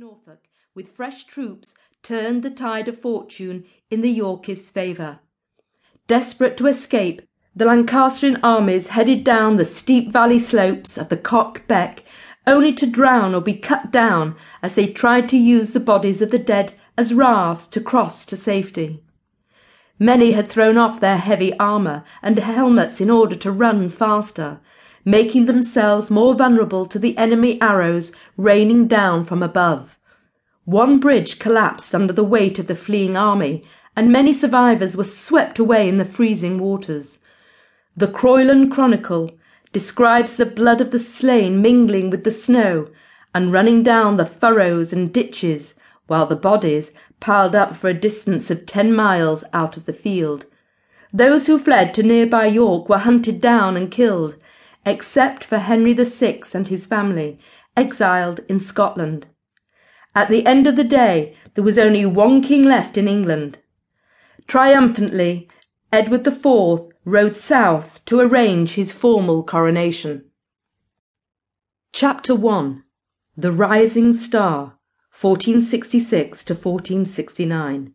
[0.00, 5.18] Norfolk with fresh troops turned the tide of fortune in the Yorkists' favour.
[6.08, 7.20] Desperate to escape,
[7.54, 12.02] the Lancastrian armies headed down the steep valley slopes of the Cock Beck,
[12.46, 16.30] only to drown or be cut down as they tried to use the bodies of
[16.30, 19.04] the dead as rafts to cross to safety.
[19.98, 24.60] Many had thrown off their heavy armour and helmets in order to run faster,
[25.04, 29.98] making themselves more vulnerable to the enemy arrows raining down from above.
[30.64, 33.62] One bridge collapsed under the weight of the fleeing army,
[33.96, 37.18] and many survivors were swept away in the freezing waters.
[37.96, 39.30] The Croyland Chronicle
[39.72, 42.88] describes the blood of the slain mingling with the snow
[43.34, 45.74] and running down the furrows and ditches,
[46.06, 50.46] while the bodies, piled up for a distance of ten miles out of the field.
[51.12, 54.36] Those who fled to nearby York were hunted down and killed,
[54.84, 57.38] except for Henry VI and his family,
[57.76, 59.26] exiled in Scotland.
[60.14, 63.58] At the end of the day, there was only one king left in England.
[64.46, 65.48] Triumphantly,
[65.92, 70.24] Edward IV rode south to arrange his formal coronation.
[71.92, 72.84] Chapter 1
[73.36, 74.78] The Rising Star
[75.18, 77.94] 1466 to 1469.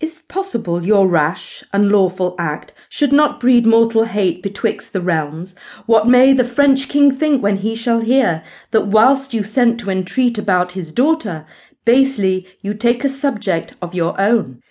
[0.00, 5.54] Is possible your rash, unlawful act should not breed mortal hate betwixt the realms?
[5.84, 9.90] What may the French king think when he shall hear that whilst you sent to
[9.90, 11.44] entreat about his daughter,
[11.84, 14.62] basely you take a subject of your own?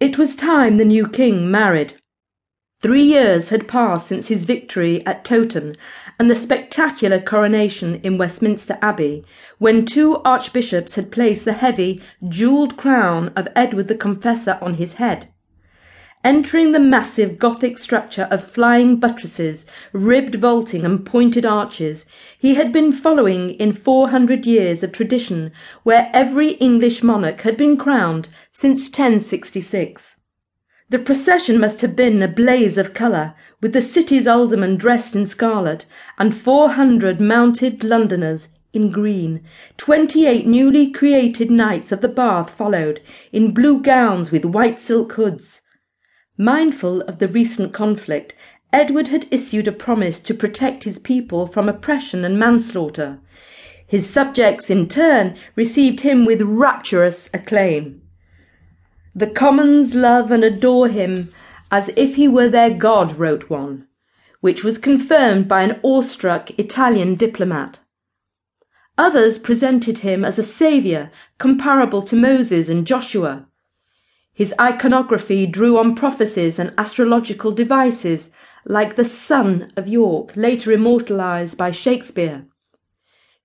[0.00, 1.99] It was time the new king married.
[2.80, 5.74] Three years had passed since his victory at Towton
[6.18, 9.22] and the spectacular coronation in Westminster Abbey,
[9.58, 14.94] when two archbishops had placed the heavy, jewelled crown of Edward the Confessor on his
[14.94, 15.28] head.
[16.24, 22.06] Entering the massive Gothic structure of flying buttresses, ribbed vaulting, and pointed arches,
[22.38, 27.58] he had been following in four hundred years of tradition where every English monarch had
[27.58, 30.16] been crowned since 1066.
[30.90, 35.24] The procession must have been a blaze of colour, with the city's aldermen dressed in
[35.24, 35.84] scarlet,
[36.18, 39.44] and four hundred mounted Londoners in green.
[39.76, 43.00] Twenty-eight newly created knights of the Bath followed,
[43.30, 45.60] in blue gowns with white silk hoods.
[46.36, 48.34] Mindful of the recent conflict,
[48.72, 53.20] Edward had issued a promise to protect his people from oppression and manslaughter.
[53.86, 58.02] His subjects, in turn, received him with rapturous acclaim.
[59.20, 61.30] The Commons love and adore him
[61.70, 63.86] as if he were their god, wrote one,
[64.40, 67.80] which was confirmed by an awestruck Italian diplomat.
[68.96, 73.46] Others presented him as a saviour comparable to Moses and Joshua.
[74.32, 78.30] His iconography drew on prophecies and astrological devices
[78.64, 82.46] like the Sun of York, later immortalised by Shakespeare.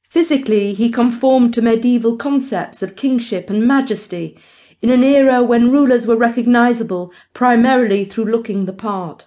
[0.07, 4.40] Physically, he conformed to medieval concepts of kingship and majesty
[4.81, 9.25] in an era when rulers were recognizable primarily through looking the part.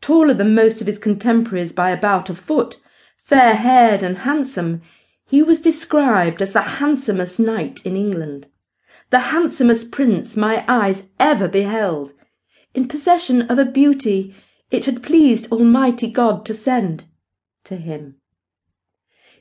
[0.00, 2.76] Taller than most of his contemporaries by about a foot,
[3.24, 4.80] fair haired and handsome,
[5.28, 8.46] he was described as the handsomest knight in England,
[9.10, 12.12] the handsomest prince my eyes ever beheld,
[12.74, 14.34] in possession of a beauty
[14.70, 17.04] it had pleased Almighty God to send
[17.64, 18.16] to him.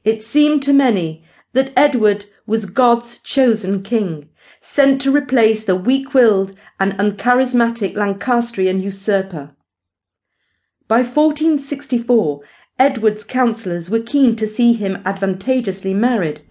[0.03, 1.25] It seemed to many
[1.57, 4.29] that Edward was God's chosen king,
[4.61, 9.55] sent to replace the weak-willed and uncharismatic Lancastrian usurper.
[10.87, 12.41] By 1464,
[12.77, 16.41] Edward's counsellors were keen to see him advantageously married.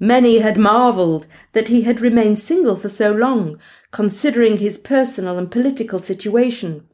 [0.00, 3.58] Many had marvelled that he had remained single for so long,
[3.90, 6.88] considering his personal and political situation.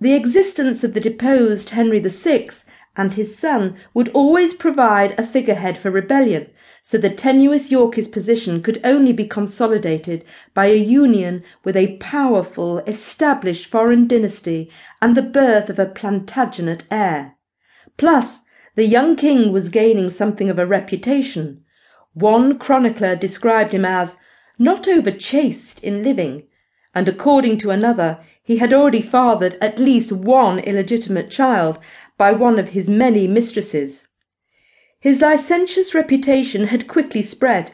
[0.00, 2.50] The existence of the deposed Henry VI
[2.96, 6.50] and his son would always provide a figurehead for rebellion,
[6.82, 12.78] so the tenuous Yorkist position could only be consolidated by a union with a powerful,
[12.80, 14.70] established foreign dynasty
[15.00, 17.34] and the birth of a Plantagenet heir.
[17.96, 18.40] Plus,
[18.74, 21.62] the young king was gaining something of a reputation.
[22.14, 24.16] One chronicler described him as
[24.58, 26.44] not over chaste in living,
[26.94, 28.18] and according to another,
[28.52, 31.78] he had already fathered at least one illegitimate child
[32.18, 34.04] by one of his many mistresses.
[35.00, 37.72] His licentious reputation had quickly spread.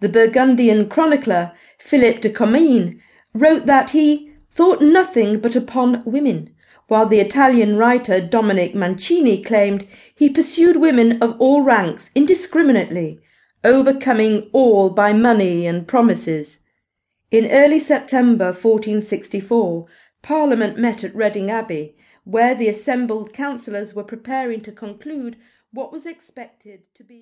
[0.00, 3.00] The Burgundian chronicler, Philip de Comines,
[3.32, 6.50] wrote that he thought nothing but upon women,
[6.88, 13.18] while the Italian writer Dominic Mancini claimed he pursued women of all ranks indiscriminately,
[13.64, 16.58] overcoming all by money and promises.
[17.30, 19.86] In early September 1464,
[20.20, 25.36] Parliament met at Reading Abbey, where the assembled councillors were preparing to conclude
[25.72, 27.18] what was expected to be